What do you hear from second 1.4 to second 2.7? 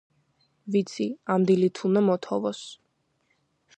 დილით უნდა მოთოვოს,